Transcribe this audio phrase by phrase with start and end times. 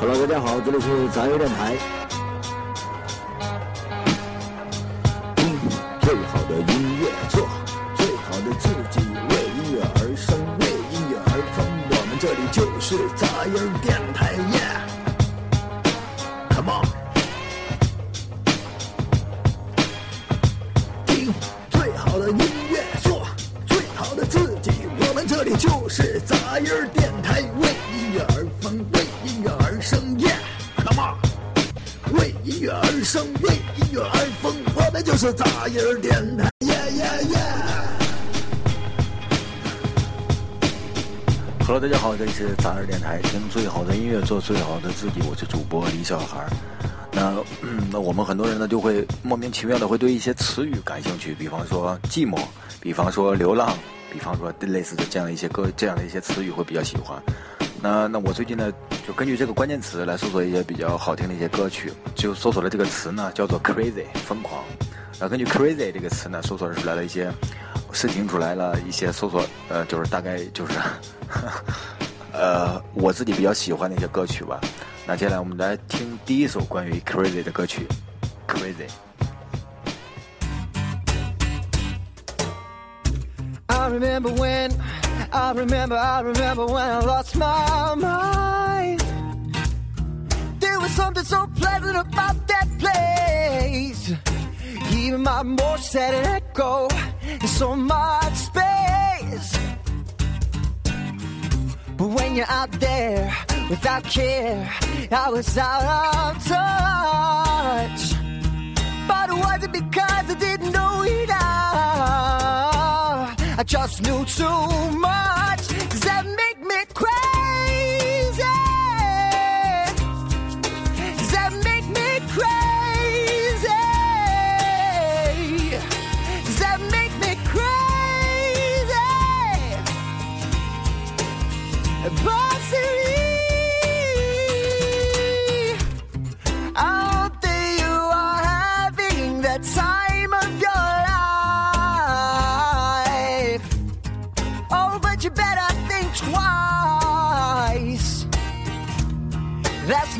[0.00, 1.76] Hello，大家好，这里是杂音电台。
[5.36, 5.58] 听
[6.00, 7.46] 最好的音乐，做
[7.96, 11.66] 最好的自己，为音乐而生，为音乐而疯。
[11.90, 14.00] 我们这里就是杂音电
[33.04, 37.38] 生，为音乐而疯，我们就是杂音儿电台，耶耶耶
[41.66, 46.50] ！Hello，大家好，这里是杂儿电台，听最好的音乐，做最好的自己，我是主播李小孩儿。
[47.12, 52.38] 那、嗯那我们很多人呢，就会莫名其妙的会对一些词语感兴趣，比方说寂寞，
[52.80, 53.76] 比方说流浪，
[54.12, 57.20] 比方说类似的这样的一些歌，这样的一些词语会比较喜欢。
[57.82, 58.70] 那那我最近呢，
[59.06, 64.62] 就根据这个关键词来搜索一些比较好听的一些歌曲，就搜索了这个词呢，叫做 crazy 疯狂。
[65.18, 67.32] 然后根据 crazy 这个词呢，搜索出来了一些，
[67.92, 70.72] 申请出来了一些搜索，呃，就是大概就是，
[72.32, 74.60] 呃，我自己比较喜欢的一些歌曲吧。
[75.06, 77.86] 那接下来我们来听第一首关于 crazy 的歌曲
[78.46, 78.88] ，crazy。
[83.66, 84.70] I remember when,
[85.32, 89.00] I remember, I remember when I lost my mind.
[90.58, 94.12] There was something so pleasant about that place.
[94.92, 96.88] Even my emotions had an echo
[97.22, 99.58] in so much space.
[101.96, 103.32] But when you're out there
[103.68, 104.68] without care,
[105.12, 108.14] I was out of touch.
[109.06, 111.40] But it wasn't because I didn't know enough.
[111.40, 111.59] I
[113.64, 115.68] just knew too much.
[115.90, 116.49] Does that make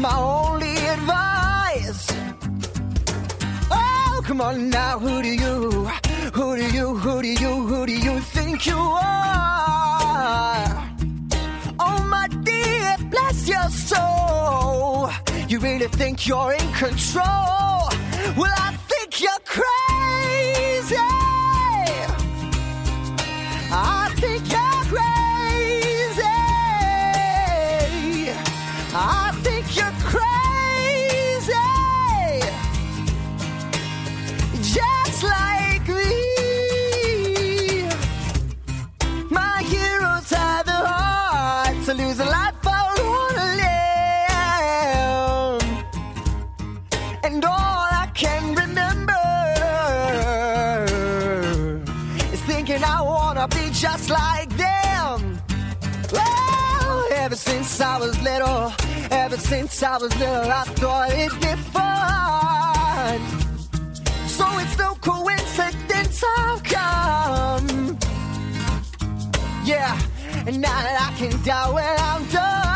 [0.00, 2.06] my only advice.
[3.70, 5.70] Oh, come on now, who do you,
[6.32, 9.04] who do you, who do you, who do you think you are?
[11.78, 15.10] Oh, my dear, bless your soul.
[15.48, 17.90] You really think you're in control?
[18.36, 18.78] Well, I
[57.80, 58.72] since I was little,
[59.10, 63.20] ever since I was little, I thought it'd be fun.
[64.28, 67.98] So it's no coincidence I've come.
[69.64, 69.98] Yeah,
[70.46, 72.69] and now that I can die when I'm done,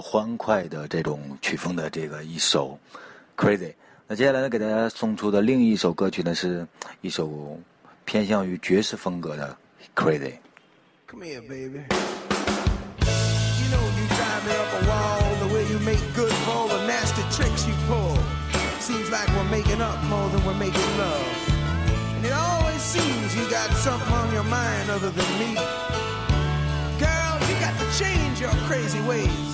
[0.00, 2.78] 欢快的这种曲风的这个一首
[3.36, 3.74] Crazy。
[4.06, 6.66] 那接下来呢，给大家送出的另一首歌曲呢，是
[7.00, 7.58] 一首
[8.04, 9.56] 偏向于爵士风格的
[9.94, 10.34] Crazy。
[11.06, 11.84] Come here, baby.
[13.60, 16.68] You know you drive me up a wall the way you make good for all
[16.68, 18.18] the nasty tricks you pull.
[18.80, 21.24] Seems like we're making up more than we're making love.
[22.16, 25.54] And it always seems you got something on your mind other than me.
[27.00, 29.53] Girl, you got to change your crazy ways.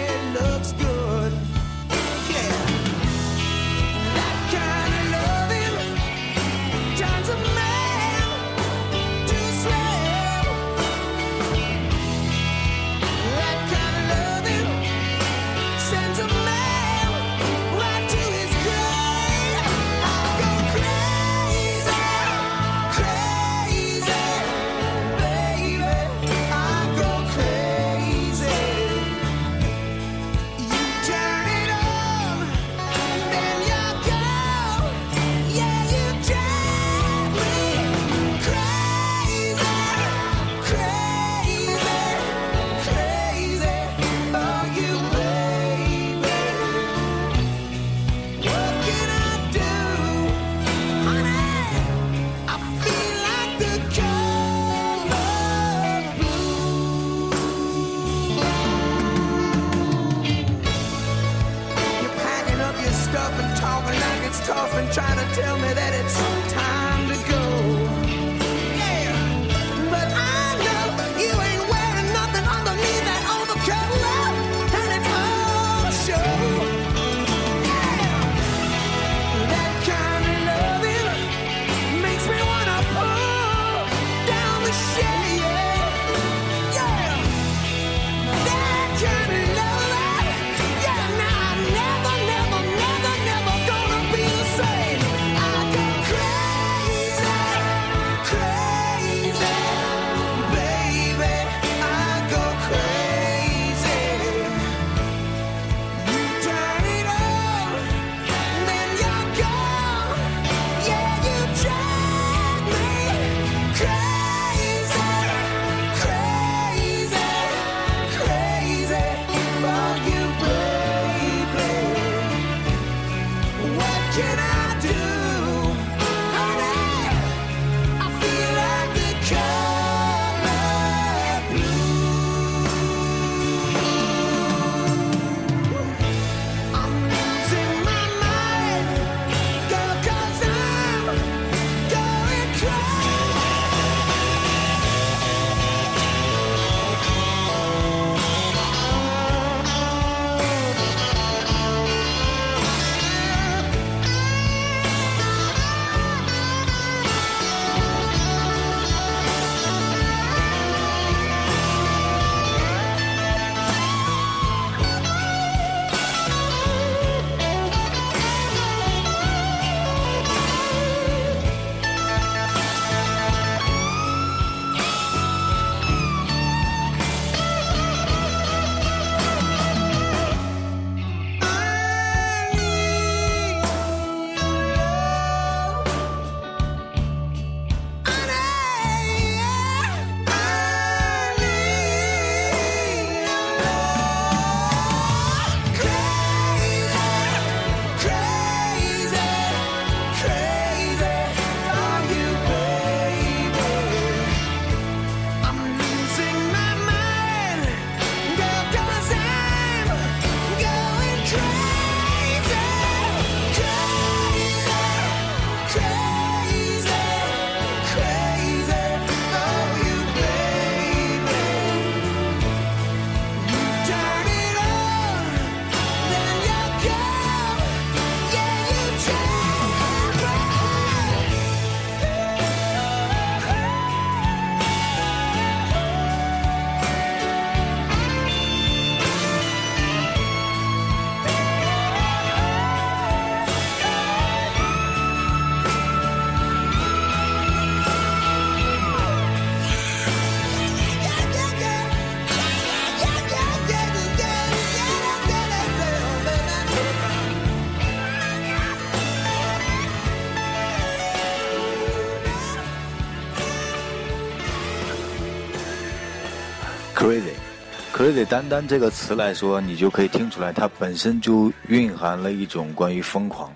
[268.13, 273.53] 对，单单这个词来说，你就可以听出来它本身就蕴含了一种关于疯狂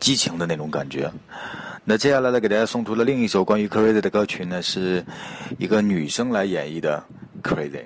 [0.00, 1.10] 激情的那种感觉。
[1.84, 5.04] 那接下来呢，给大家送出的另一首关于 crazy 的歌曲呢，是
[5.58, 7.02] 一个女生来演绎的
[7.42, 7.84] crazy。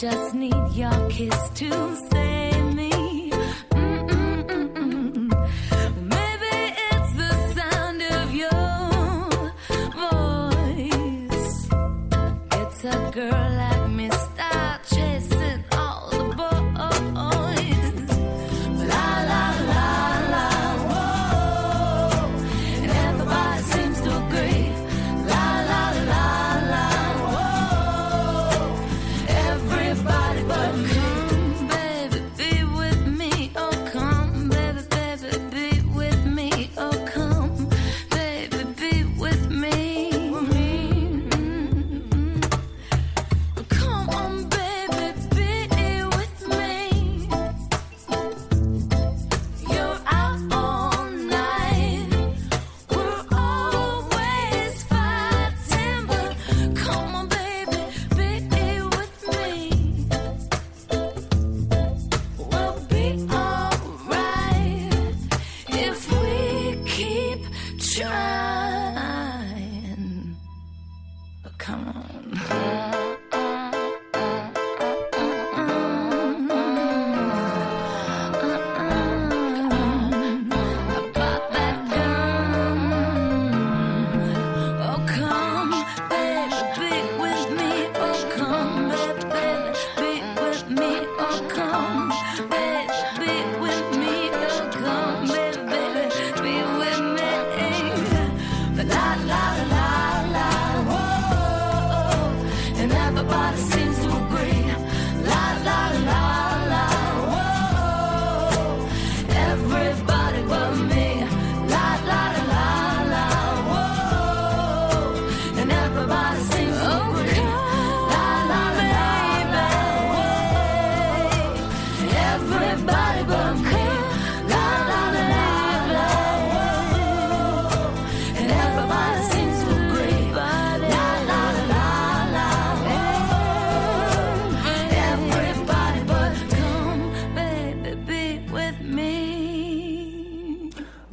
[0.00, 1.70] just need your kiss to
[2.10, 2.29] say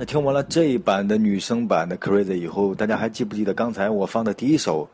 [0.07, 4.87] 听完了这一版的女生版的 Crazy 以后，大家还记不记得刚才我放的第一首，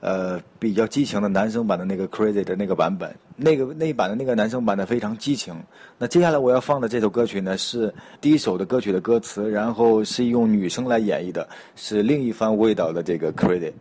[0.00, 3.14] 呃，比较激情的男生版的那个 Crazy 的那个版本？
[3.36, 5.54] 那个那一版的那个男生版的非常激情。
[5.96, 13.72] 那接下来我要放的这首歌曲呢，是第一首的歌曲的歌词，然后是用女生来演绎的，是另一番味道的这个 Crazy。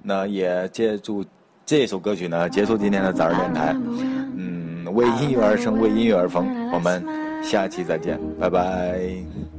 [0.00, 1.24] 那也借助
[1.66, 3.74] 这首歌曲呢，结束今天的早儿电台。
[4.36, 6.46] 嗯，为音乐而生，为音乐而疯。
[6.70, 7.04] 我们
[7.42, 9.57] 下期再见，拜拜。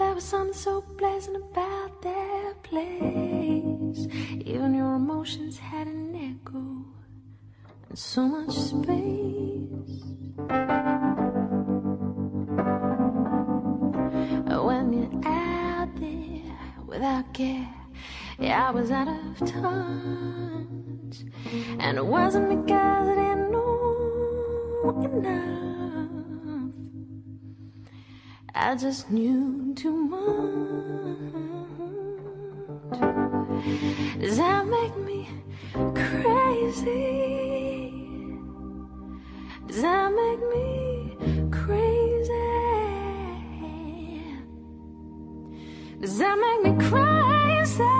[0.00, 4.06] There was something so pleasant about that place.
[4.46, 6.86] Even your emotions had an echo
[7.90, 10.00] and so much space.
[14.64, 17.68] When you're out there without care,
[18.38, 21.24] yeah, I was out of touch.
[21.78, 23.49] And it wasn't because I didn't
[28.62, 30.20] I just knew too much.
[34.20, 35.26] Does that make me
[35.94, 37.10] crazy?
[39.66, 41.16] Does that make me
[41.50, 42.34] crazy?
[46.00, 47.99] Does that make me crazy?